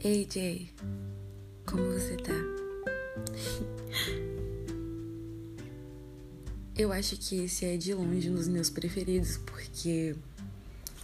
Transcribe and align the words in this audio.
Jay, 0.00 0.70
como 1.66 1.82
você 1.90 2.16
tá? 2.18 2.32
Eu 6.76 6.92
acho 6.92 7.16
que 7.16 7.44
esse 7.44 7.64
é 7.64 7.76
de 7.76 7.92
longe 7.92 8.30
um 8.30 8.34
dos 8.34 8.46
meus 8.46 8.70
preferidos, 8.70 9.38
porque 9.38 10.14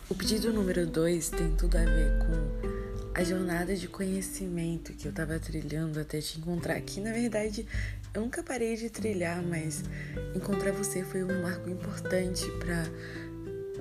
o 0.09 0.15
pedido 0.15 0.53
número 0.53 0.87
2 0.87 1.29
tem 1.31 1.57
tudo 1.57 1.77
a 1.77 1.85
ver 1.85 2.19
com 2.21 3.19
a 3.19 3.25
jornada 3.25 3.75
de 3.75 3.89
conhecimento 3.89 4.93
que 4.93 5.09
eu 5.09 5.13
tava 5.13 5.41
trilhando 5.41 5.99
até 5.99 6.21
te 6.21 6.39
encontrar. 6.39 6.81
Que 6.81 7.01
na 7.01 7.13
verdade 7.13 7.67
eu 8.15 8.23
nunca 8.23 8.45
parei 8.45 8.77
de 8.77 8.89
trilhar, 8.91 9.43
mas 9.43 9.83
encontrar 10.37 10.71
você 10.71 11.03
foi 11.03 11.25
um 11.25 11.43
marco 11.43 11.69
importante 11.69 12.49
para 12.61 12.85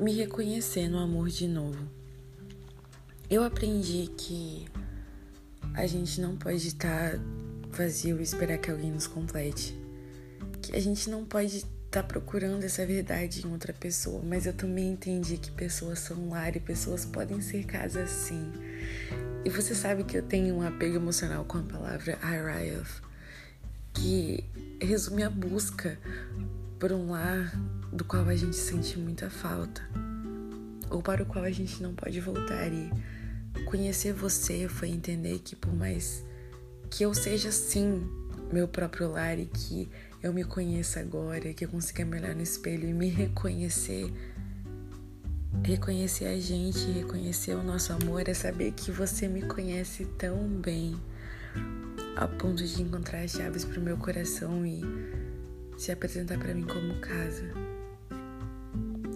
me 0.03 0.11
reconhecer 0.11 0.89
no 0.89 0.97
amor 0.97 1.29
de 1.29 1.47
novo. 1.47 1.87
Eu 3.29 3.43
aprendi 3.43 4.09
que 4.17 4.65
a 5.73 5.87
gente 5.87 6.21
não 6.21 6.35
pode 6.35 6.67
estar 6.67 7.19
vazio 7.71 8.19
e 8.19 8.23
esperar 8.23 8.57
que 8.57 8.69
alguém 8.69 8.91
nos 8.91 9.07
complete. 9.07 9.75
Que 10.61 10.75
a 10.75 10.79
gente 10.79 11.09
não 11.09 11.25
pode 11.25 11.65
estar 11.85 12.03
procurando 12.03 12.63
essa 12.63 12.85
verdade 12.85 13.45
em 13.45 13.51
outra 13.51 13.73
pessoa, 13.73 14.21
mas 14.23 14.45
eu 14.45 14.53
também 14.53 14.91
entendi 14.91 15.37
que 15.37 15.51
pessoas 15.51 15.99
são 15.99 16.29
lar 16.29 16.55
e 16.55 16.59
pessoas 16.59 17.05
podem 17.05 17.41
ser 17.41 17.65
casa 17.65 18.05
sim. 18.07 18.51
E 19.43 19.49
você 19.49 19.75
sabe 19.75 20.03
que 20.03 20.17
eu 20.17 20.23
tenho 20.23 20.55
um 20.55 20.61
apego 20.61 20.95
emocional 20.95 21.43
com 21.45 21.57
a 21.57 21.63
palavra 21.63 22.17
Ariath, 22.21 23.01
que 23.93 24.43
resume 24.81 25.23
a 25.23 25.29
busca 25.29 25.99
por 26.79 26.91
um 26.91 27.11
lar 27.11 27.53
do 27.91 28.05
qual 28.05 28.27
a 28.27 28.35
gente 28.35 28.55
sente 28.55 28.97
muita 28.97 29.29
falta, 29.29 29.81
ou 30.89 31.01
para 31.01 31.23
o 31.23 31.25
qual 31.25 31.43
a 31.43 31.51
gente 31.51 31.81
não 31.81 31.93
pode 31.93 32.19
voltar 32.19 32.71
e 32.71 32.91
Conhecer 33.65 34.13
você 34.13 34.67
foi 34.67 34.89
entender 34.89 35.39
que 35.39 35.55
por 35.55 35.73
mais 35.73 36.23
que 36.89 37.03
eu 37.03 37.13
seja 37.13 37.51
sim 37.51 38.07
meu 38.51 38.67
próprio 38.67 39.09
lar 39.09 39.39
e 39.39 39.45
que 39.45 39.89
eu 40.21 40.31
me 40.31 40.43
conheça 40.43 40.99
agora, 40.99 41.53
que 41.53 41.65
eu 41.65 41.69
consiga 41.69 42.05
me 42.05 42.17
olhar 42.17 42.35
no 42.35 42.43
espelho 42.43 42.87
e 42.87 42.93
me 42.93 43.09
reconhecer, 43.09 44.13
reconhecer 45.63 46.27
a 46.27 46.39
gente, 46.39 46.79
reconhecer 46.91 47.55
o 47.55 47.63
nosso 47.63 47.91
amor, 47.93 48.27
é 48.27 48.33
saber 48.33 48.71
que 48.73 48.91
você 48.91 49.27
me 49.27 49.41
conhece 49.41 50.05
tão 50.17 50.47
bem 50.47 50.95
a 52.15 52.27
ponto 52.27 52.63
de 52.63 52.81
encontrar 52.81 53.21
as 53.21 53.31
chaves 53.31 53.65
para 53.65 53.79
o 53.79 53.83
meu 53.83 53.97
coração 53.97 54.65
e 54.65 54.81
se 55.77 55.91
apresentar 55.91 56.37
para 56.37 56.53
mim 56.53 56.63
como 56.63 56.99
casa. 57.01 57.43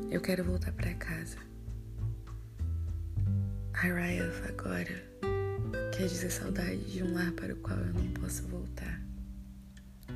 Eu 0.10 0.20
quero 0.20 0.44
voltar 0.44 0.72
para 0.72 0.94
casa. 0.96 1.38
Harayath 3.80 4.42
agora 4.50 5.04
quer 5.96 6.08
dizer 6.08 6.32
saudade 6.32 6.80
de 6.92 7.04
um 7.04 7.14
lar 7.14 7.32
para 7.34 7.54
o 7.54 7.58
qual 7.58 7.78
eu 7.78 7.94
não 7.94 8.08
posso 8.14 8.42
voltar. 8.48 9.00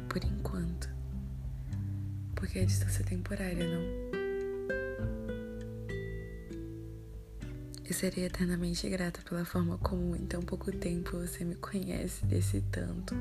Por 0.09 0.23
enquanto. 0.23 0.89
Porque 2.33 2.57
a 2.57 2.65
distância 2.65 3.03
é 3.03 3.05
temporária, 3.05 3.63
não? 3.63 3.83
E 7.87 7.93
serei 7.93 8.25
eternamente 8.25 8.89
grata 8.89 9.21
pela 9.21 9.45
forma 9.45 9.77
como 9.77 10.15
em 10.15 10.25
tão 10.25 10.41
pouco 10.41 10.71
tempo 10.71 11.19
você 11.19 11.43
me 11.43 11.53
conhece 11.53 12.25
desse 12.25 12.61
tanto. 12.71 13.13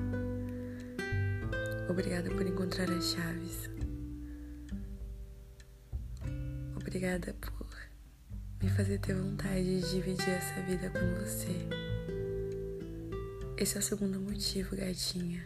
Obrigada 1.87 2.31
por 2.31 2.47
encontrar 2.47 2.91
as 2.91 3.11
chaves. 3.11 3.69
Obrigada 6.77 7.35
por 7.35 7.70
me 8.63 8.69
fazer 8.69 8.99
ter 8.99 9.15
vontade 9.15 9.81
de 9.81 9.91
dividir 9.91 10.29
essa 10.29 10.61
vida 10.63 10.91
com 10.91 11.15
você. 11.21 11.67
Esse 13.57 13.77
é 13.77 13.81
o 13.81 13.83
segundo 13.83 14.21
motivo, 14.21 14.77
gatinha. 14.77 15.45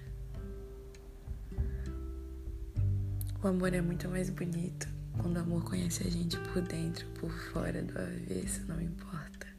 O 3.42 3.46
amor 3.46 3.72
é 3.72 3.80
muito 3.80 4.08
mais 4.08 4.30
bonito 4.30 4.88
quando 5.18 5.36
o 5.36 5.40
amor 5.40 5.64
conhece 5.64 6.06
a 6.06 6.10
gente 6.10 6.36
por 6.38 6.62
dentro, 6.62 7.06
por 7.20 7.30
fora 7.30 7.82
do 7.82 7.96
avesso, 7.98 8.64
não 8.66 8.80
importa. 8.80 9.53